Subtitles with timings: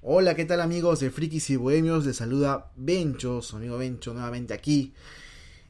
[0.00, 2.06] Hola, ¿qué tal amigos de Frikis y Bohemios?
[2.06, 4.94] Les saluda Bencho, su amigo Bencho, nuevamente aquí,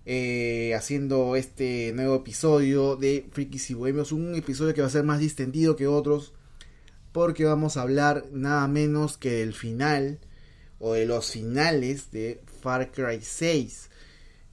[0.04, 4.12] eh, haciendo este nuevo episodio de Frikis y Bohemios.
[4.12, 6.35] Un episodio que va a ser más distendido que otros,
[7.12, 10.18] porque vamos a hablar nada menos que del final,
[10.79, 13.88] o de los finales de Far Cry 6.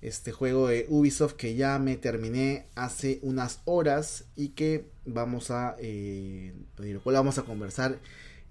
[0.02, 5.76] Este juego de Ubisoft que ya me terminé hace unas horas y que vamos a,
[5.80, 8.00] eh, de lo cual vamos a conversar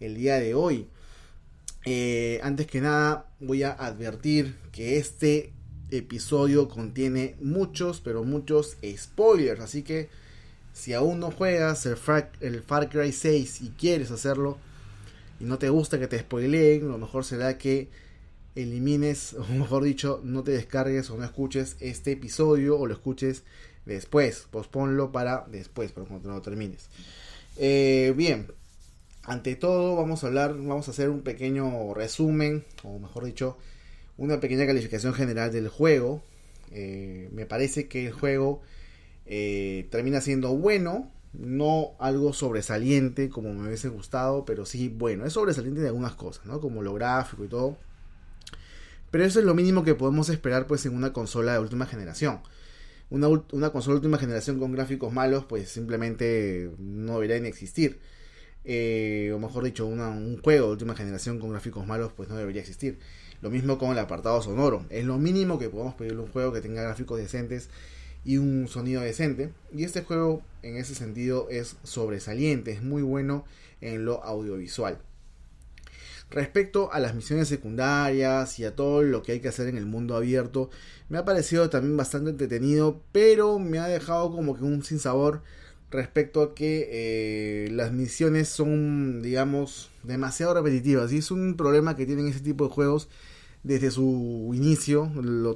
[0.01, 0.87] el día de hoy.
[1.85, 5.53] Eh, antes que nada, voy a advertir que este
[5.91, 9.61] episodio contiene muchos, pero muchos spoilers.
[9.61, 10.09] Así que
[10.73, 14.59] si aún no juegas el Far, Cry 6 y quieres hacerlo
[15.41, 17.89] y no te gusta que te spoileen, lo mejor será que
[18.55, 23.45] elimines, o mejor dicho, no te descargues o no escuches este episodio o lo escuches
[23.85, 24.47] después.
[24.51, 26.89] Posponlo para después, para cuando lo termines.
[27.57, 28.49] Eh, bien,
[29.27, 33.57] ante todo vamos a hablar, vamos a hacer un pequeño resumen, o mejor dicho,
[34.17, 36.23] una pequeña calificación general del juego.
[36.71, 38.63] Eh, me parece que el juego
[39.27, 45.33] eh, termina siendo bueno, no algo sobresaliente como me hubiese gustado, pero sí bueno, es
[45.33, 46.61] sobresaliente de algunas cosas, ¿no?
[46.61, 47.79] Como lo gráfico y todo.
[49.11, 52.41] Pero eso es lo mínimo que podemos esperar pues en una consola de última generación.
[53.11, 58.01] Una, una consola de última generación con gráficos malos pues simplemente no debería ni existir.
[58.65, 62.63] Eh, o mejor dicho, un juego de última generación con gráficos malos, pues no debería
[62.63, 62.99] existir.
[63.43, 64.87] Lo mismo con el apartado sonoro.
[64.91, 67.69] Es lo mínimo que podemos pedirle a un juego que tenga gráficos decentes
[68.25, 69.51] y un sonido decente.
[69.73, 73.45] Y este juego, en ese sentido, es sobresaliente, es muy bueno
[73.81, 74.99] en lo audiovisual.
[76.31, 79.87] Respecto a las misiones secundarias y a todo lo que hay que hacer en el
[79.87, 80.71] mundo abierto,
[81.09, 85.43] me ha parecido también bastante entretenido, pero me ha dejado como que un sinsabor
[85.95, 91.13] respecto a que eh, las misiones son, digamos, demasiado repetitivas.
[91.13, 93.09] Y es un problema que tienen ese tipo de juegos
[93.63, 95.11] desde su inicio.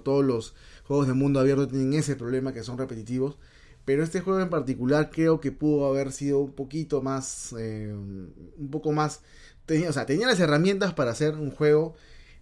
[0.04, 3.36] todos los juegos de mundo abierto tienen ese problema que son repetitivos.
[3.84, 8.70] Pero este juego en particular creo que pudo haber sido un poquito más, eh, un
[8.70, 9.22] poco más,
[9.66, 11.94] tenía, o sea, tenía las herramientas para hacer un juego,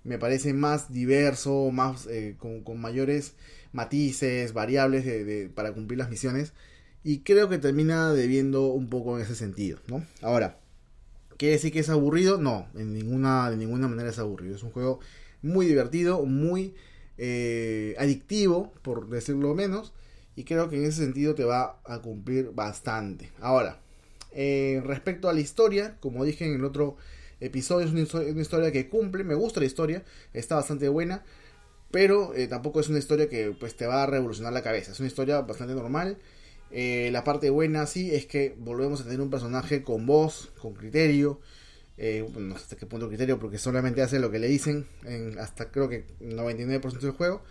[0.04, 3.34] me parece más diverso, más eh, con, mayores
[3.72, 6.52] matices, variables para cumplir las misiones.
[7.06, 10.04] Y creo que termina debiendo un poco en ese sentido, ¿no?
[10.22, 10.58] Ahora,
[11.36, 12.36] ¿quiere decir que es aburrido?
[12.36, 14.56] No, en ninguna, de ninguna manera es aburrido.
[14.56, 14.98] Es un juego
[15.40, 16.74] muy divertido, muy
[17.16, 19.92] eh, adictivo, por decirlo menos.
[20.34, 23.30] Y creo que en ese sentido te va a cumplir bastante.
[23.38, 23.78] Ahora,
[24.32, 26.96] eh, respecto a la historia, como dije en el otro
[27.38, 29.22] episodio, es una historia, que cumple.
[29.22, 30.02] Me gusta la historia,
[30.32, 31.22] está bastante buena.
[31.92, 34.90] Pero eh, tampoco es una historia que pues, te va a revolucionar la cabeza.
[34.90, 36.18] Es una historia bastante normal
[36.70, 40.74] eh, la parte buena sí es que volvemos a tener un personaje con voz, con
[40.74, 41.40] criterio.
[41.98, 45.38] Eh, no sé hasta qué punto criterio, porque solamente hace lo que le dicen en
[45.38, 47.42] hasta creo que 99% del juego.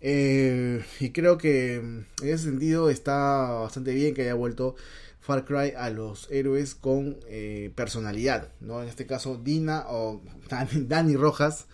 [0.00, 4.74] Eh, y creo que en ese sentido está bastante bien que haya vuelto
[5.20, 7.18] Far Cry a los héroes con
[7.74, 8.52] personalidad.
[8.60, 8.82] ¿no?
[8.82, 10.22] En este caso, Dina o
[10.74, 11.66] Dani Rojas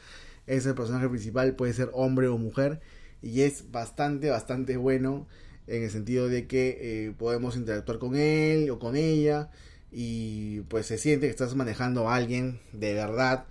[0.47, 2.81] es el personaje principal, puede ser hombre o mujer.
[3.23, 5.27] Y es bastante, bastante bueno
[5.69, 9.51] en el sentido de que eh, podemos interactuar con él o con ella
[9.93, 13.45] y pues se siente que estás manejando a alguien de verdad,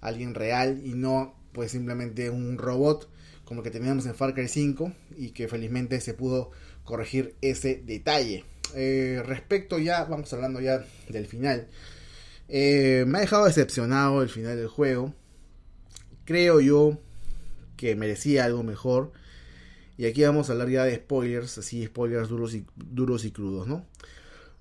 [0.00, 3.08] alguien real y no pues simplemente un robot
[3.44, 6.50] como que teníamos en Far Cry 5 y que felizmente se pudo
[6.84, 8.44] corregir ese detalle.
[8.74, 11.68] Eh, respecto ya, vamos hablando ya del final.
[12.48, 15.14] Eh, me ha dejado decepcionado el final del juego.
[16.24, 16.98] Creo yo
[17.76, 19.12] que merecía algo mejor.
[19.96, 23.66] Y aquí vamos a hablar ya de spoilers, así spoilers duros y, duros y crudos,
[23.66, 23.86] ¿no?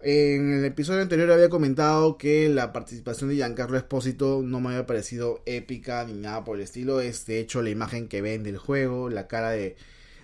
[0.03, 4.87] En el episodio anterior había comentado que la participación de Giancarlo Espósito no me había
[4.87, 7.01] parecido épica ni nada por el estilo.
[7.01, 9.09] Es de hecho la imagen que ven del juego.
[9.09, 9.75] La cara de,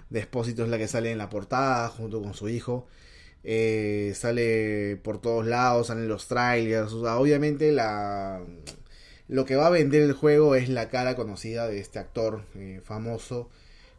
[0.09, 2.87] de Espósito es la que sale en la portada junto con su hijo.
[3.43, 6.91] Eh, sale por todos lados, salen los trailers.
[6.93, 8.41] obviamente la,
[9.27, 12.81] lo que va a vender el juego es la cara conocida de este actor eh,
[12.83, 13.49] famoso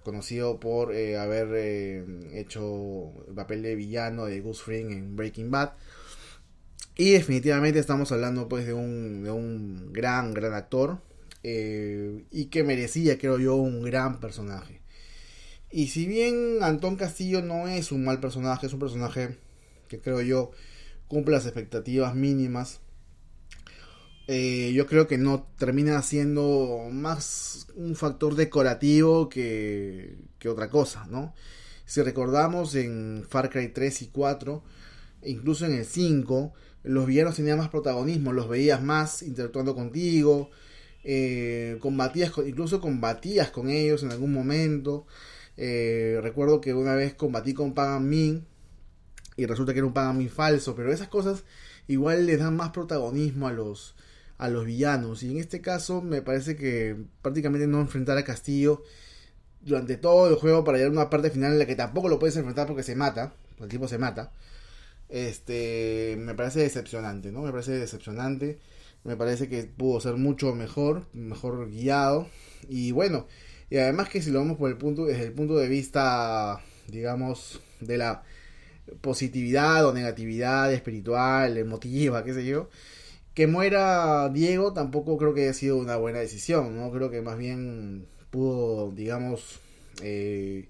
[0.05, 5.51] conocido por eh, haber eh, hecho el papel de villano de Gus Fring en Breaking
[5.51, 5.73] Bad.
[6.97, 11.01] Y definitivamente estamos hablando pues de un, de un gran, gran actor.
[11.45, 14.83] Eh, y que merecía, creo yo, un gran personaje.
[15.71, 19.39] Y si bien Antón Castillo no es un mal personaje, es un personaje
[19.87, 20.51] que creo yo
[21.07, 22.81] cumple las expectativas mínimas
[24.29, 31.07] eh, yo creo que no termina siendo más un factor decorativo que, que otra cosa,
[31.11, 31.35] ¿no?
[31.87, 34.63] Si recordamos en Far Cry 3 y 4,
[35.25, 36.53] incluso en el 5,
[36.83, 40.51] los villanos tenían más protagonismo, los veías más interactuando contigo,
[41.05, 45.07] eh, combatías con, incluso combatías con ellos en algún momento.
[45.57, 48.47] Eh, recuerdo que una vez combatí con Pagan Min
[49.37, 51.45] y resulta que era un Pagan Min falso, pero esas cosas
[51.87, 53.97] igual le dan más protagonismo a los,
[54.39, 55.23] a los villanos.
[55.23, 58.83] Y en este caso me parece que prácticamente no enfrentar a Castillo
[59.61, 62.19] durante todo el juego para llegar a una parte final en la que tampoco lo
[62.19, 64.33] puedes enfrentar porque se mata, el tipo se mata.
[65.09, 67.43] Este, me parece decepcionante, ¿no?
[67.43, 68.59] Me parece decepcionante.
[69.05, 72.29] Me parece que pudo ser mucho mejor, mejor guiado.
[72.69, 73.27] Y bueno,
[73.71, 77.61] y además que si lo vemos por el punto, desde el punto de vista, digamos,
[77.81, 78.23] de la
[79.01, 82.71] positividad o negatividad espiritual, emotiva, qué sé yo,
[83.39, 86.91] que muera Diego tampoco creo que haya sido una buena decisión, ¿no?
[86.91, 89.61] Creo que más bien pudo, digamos,
[90.03, 90.69] eh,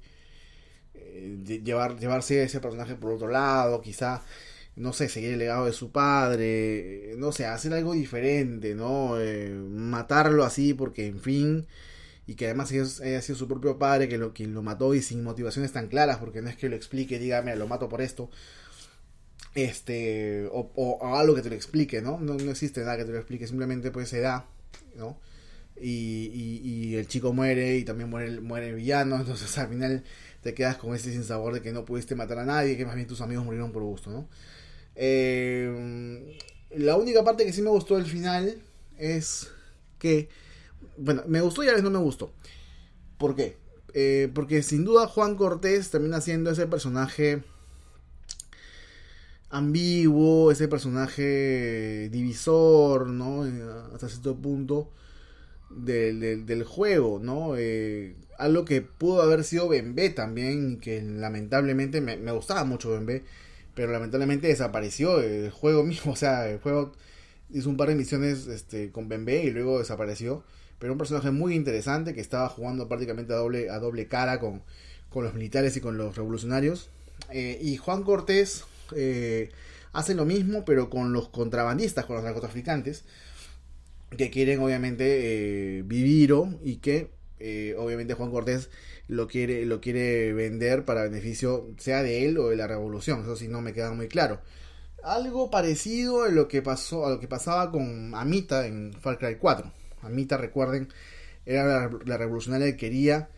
[0.93, 4.23] eh, llevar, llevarse ese personaje por otro lado, quizá,
[4.77, 9.19] no sé, seguir el legado de su padre, no sé, hacer algo diferente, ¿no?
[9.19, 11.67] Eh, matarlo así porque, en fin,
[12.27, 15.23] y que además haya sido su propio padre que lo, quien lo mató y sin
[15.25, 18.29] motivaciones tan claras, porque no es que lo explique, diga, lo mato por esto,
[19.65, 22.19] este, o, algo que te lo explique, ¿no?
[22.21, 22.35] ¿no?
[22.35, 24.47] No existe nada que te lo explique, simplemente pues se da,
[24.97, 25.19] ¿no?
[25.81, 26.31] Y,
[26.65, 30.05] y, el chico muere y también muere, muere el villano, entonces al final
[30.43, 33.07] te quedas con ese sinsabor de que no pudiste matar a nadie, que más bien
[33.07, 34.29] tus amigos murieron por gusto, ¿no?
[34.97, 36.37] Eh,
[36.71, 38.61] la única parte que sí me gustó del final
[38.99, 39.49] es
[39.99, 40.29] que,
[40.97, 42.33] bueno, me gustó y a veces no me gustó.
[43.17, 43.57] ¿Por qué?
[43.95, 47.43] Eh, porque sin duda Juan Cortés termina siendo ese personaje
[49.51, 53.47] ambiguo, ese personaje divisor, ¿no?
[53.47, 53.63] Eh,
[53.95, 54.91] hasta cierto punto
[55.71, 57.57] del, del, juego, ¿no?
[57.57, 63.25] Eh, algo que pudo haber sido Bembe también, que lamentablemente me, me gustaba mucho Bembe,
[63.75, 66.93] pero lamentablemente desapareció el juego mismo, o sea, el juego
[67.51, 70.45] hizo un par de misiones este, con Bembe y luego desapareció,
[70.79, 74.63] pero un personaje muy interesante que estaba jugando prácticamente a doble, a doble cara con,
[75.11, 76.91] con los militares y con los revolucionarios.
[77.31, 78.65] Eh, y Juan Cortés
[78.97, 79.51] eh,
[79.93, 83.05] hace lo mismo, pero con los contrabandistas, con los narcotraficantes
[84.17, 88.71] que quieren obviamente eh, Viviro y que eh, obviamente Juan Cortés
[89.07, 93.23] lo quiere, lo quiere vender para beneficio sea de él o de la revolución.
[93.23, 94.41] Eso sí no me queda muy claro.
[95.03, 99.37] Algo parecido a lo que pasó, a lo que pasaba con Amita en Far Cry
[99.37, 99.71] 4.
[100.03, 100.89] Amita, recuerden,
[101.47, 103.31] era la, revolucionaria que quería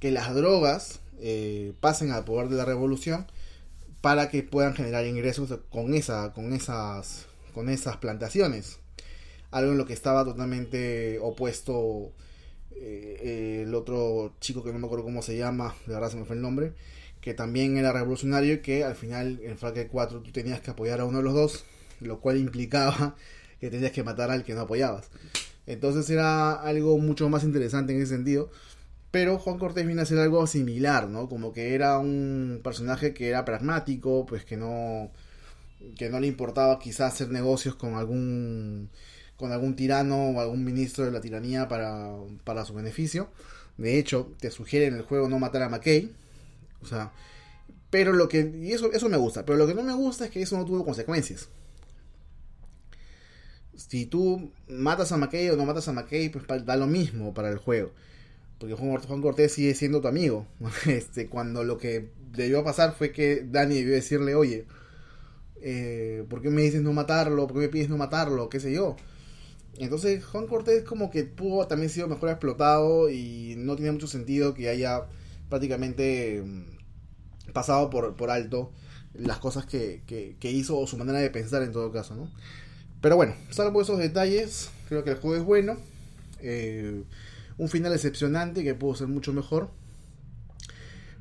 [0.00, 3.26] que las drogas eh, pasen al poder de la revolución
[4.06, 8.78] para que puedan generar ingresos con esa, con esas, con esas plantaciones
[9.50, 12.12] algo en lo que estaba totalmente opuesto
[12.70, 16.18] eh, eh, el otro chico que no me acuerdo cómo se llama, de verdad se
[16.18, 16.74] me fue el nombre,
[17.20, 21.00] que también era revolucionario y que al final en Far 4 tú tenías que apoyar
[21.00, 21.64] a uno de los dos,
[21.98, 23.16] lo cual implicaba
[23.60, 25.10] que tenías que matar al que no apoyabas.
[25.66, 28.52] Entonces era algo mucho más interesante en ese sentido.
[29.10, 31.28] Pero Juan Cortés viene a ser algo similar, ¿no?
[31.28, 35.10] Como que era un personaje que era pragmático, pues que no
[35.96, 38.90] que no le importaba quizás hacer negocios con algún
[39.36, 43.28] con algún tirano o algún ministro de la tiranía para, su beneficio.
[43.76, 46.10] De hecho, te sugiere en el juego no matar a McKay.
[46.82, 47.12] O sea,
[47.90, 48.50] pero lo que.
[48.62, 49.44] Y eso, eso me gusta.
[49.44, 51.48] Pero lo que no me gusta es que eso no tuvo consecuencias.
[53.74, 57.50] Si tú matas a McKay o no matas a McKay, pues da lo mismo para
[57.50, 57.92] el juego.
[58.58, 60.46] Porque Juan Cortés sigue siendo tu amigo.
[60.86, 64.66] Este, cuando lo que debió pasar fue que Dani debió decirle, oye,
[65.60, 67.46] eh, ¿por qué me dices no matarlo?
[67.46, 68.48] ¿Por qué me pides no matarlo?
[68.48, 68.96] ¿Qué sé yo?
[69.78, 74.54] Entonces Juan Cortés como que pudo también sido mejor explotado y no tiene mucho sentido
[74.54, 75.06] que haya
[75.48, 78.72] prácticamente mm, pasado por, por alto
[79.12, 82.30] las cosas que, que, hizo o su manera de pensar en todo caso, ¿no?
[83.00, 85.76] Pero bueno, salvo esos detalles, creo que el juego es bueno.
[86.40, 87.02] Eh,
[87.58, 89.70] un final decepcionante que pudo ser mucho mejor.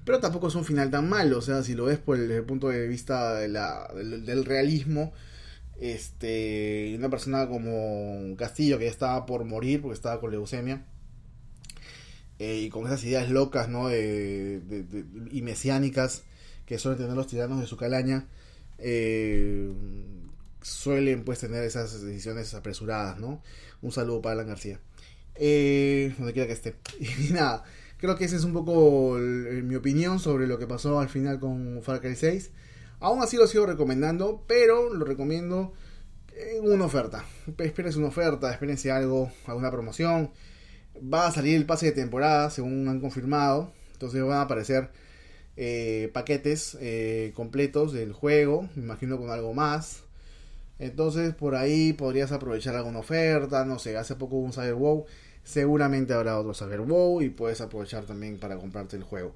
[0.05, 2.69] Pero tampoco es un final tan malo, o sea, si lo ves por el, punto
[2.69, 5.13] de vista de la, del realismo,
[5.79, 10.85] este, una persona como Castillo que ya estaba por morir porque estaba con leucemia.
[12.37, 13.87] Eh, y con esas ideas locas, ¿no?
[13.87, 14.61] De,
[15.31, 16.23] y mesiánicas
[16.65, 18.27] que suelen tener los tiranos de su calaña.
[18.77, 19.71] Eh,
[20.61, 23.41] suelen pues tener esas decisiones apresuradas, ¿no?
[23.81, 24.79] Un saludo para Alan García.
[25.35, 26.75] Eh, donde quiera que esté.
[26.99, 27.63] Y nada,
[27.97, 31.81] creo que esa es un poco mi opinión sobre lo que pasó al final con
[31.83, 32.51] Far Cry 6.
[32.99, 35.73] Aún así lo sigo recomendando, pero lo recomiendo
[36.35, 37.25] en una oferta.
[37.57, 40.31] Espérense una oferta, espérense algo, alguna promoción.
[41.01, 43.73] Va a salir el pase de temporada, según han confirmado.
[43.93, 44.89] Entonces van a aparecer
[45.57, 50.03] eh, paquetes eh, completos del juego, me imagino con algo más.
[50.79, 55.05] Entonces por ahí podrías aprovechar alguna oferta, no sé, hace poco un Cyber WoW,
[55.43, 59.35] seguramente habrá otro Cyber WoW y puedes aprovechar también para comprarte el juego.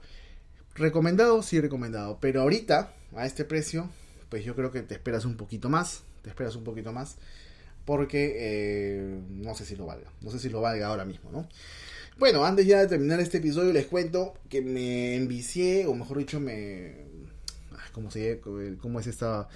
[0.75, 3.89] Recomendado, sí recomendado, pero ahorita a este precio,
[4.29, 7.17] pues yo creo que te esperas un poquito más, te esperas un poquito más,
[7.86, 11.48] porque eh, no sé si lo valga, no sé si lo valga ahora mismo, ¿no?
[12.19, 16.39] Bueno, antes ya de terminar este episodio les cuento que me envicié, o mejor dicho,
[16.41, 17.08] me...
[17.93, 18.41] ¿Cómo, se,
[18.81, 19.48] cómo es esta...?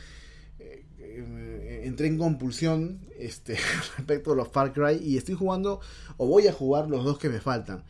[1.03, 3.57] Eh, entré en compulsión este,
[3.98, 5.79] respecto a los Far Cry y estoy jugando,
[6.17, 7.83] o voy a jugar los dos que me faltan,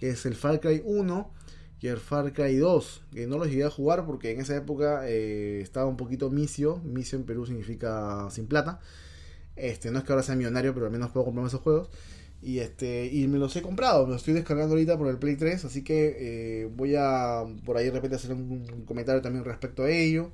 [0.00, 1.30] que es el Far Cry 1
[1.80, 5.08] y el Far Cry 2, que no los llegué a jugar porque en esa época
[5.08, 8.80] eh, estaba un poquito misio, misio en Perú significa sin plata,
[9.56, 11.88] este, no es que ahora sea millonario, pero al menos puedo comprarme esos juegos.
[12.42, 15.36] Y este y me los he comprado, me los estoy descargando ahorita por el Play
[15.36, 16.16] 3, así que
[16.62, 20.32] eh, voy a por ahí de repente hacer un, comentario también respecto a ello.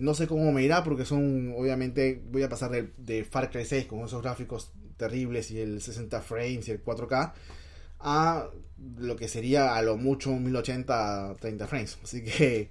[0.00, 3.84] No sé cómo me irá porque son, obviamente, voy a pasar de, Far Cry 6
[3.86, 7.32] con esos gráficos terribles y el 60 frames y el 4K
[8.00, 8.48] a
[8.96, 11.98] lo que sería a lo mucho 1080 30 frames.
[12.02, 12.70] Así que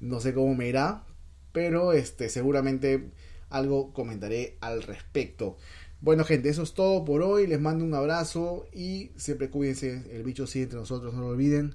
[0.00, 1.04] no sé cómo me irá,
[1.52, 3.10] pero este seguramente
[3.50, 5.56] algo comentaré al respecto.
[6.00, 7.46] Bueno, gente, eso es todo por hoy.
[7.46, 10.04] Les mando un abrazo y siempre cuídense.
[10.10, 11.72] El bicho sigue entre nosotros, no lo olviden.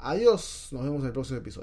[0.00, 1.60] Adiós, nos vemos en el próximo episodio.